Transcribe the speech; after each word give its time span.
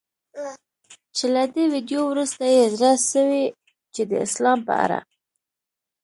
چي 1.15 1.25
له 1.33 1.43
دې 1.53 1.63
ویډیو 1.73 2.01
وروسته 2.07 2.43
یې 2.55 2.63
زړه 2.75 2.91
سوی 3.11 3.43
چي 3.93 4.01
د 4.09 4.11
اسلام 4.25 4.59
په 4.67 4.73
اړه 4.83 4.99